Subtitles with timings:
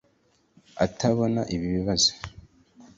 [0.85, 2.11] atabona ibi ibibazo